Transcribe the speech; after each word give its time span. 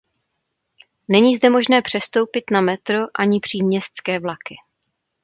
Není 1.07 1.35
zde 1.35 1.49
možné 1.49 1.81
přestoupit 1.81 2.43
na 2.51 2.61
metro 2.61 2.97
ani 3.19 3.39
příměstské 3.39 4.19
vlaky. 4.19 4.55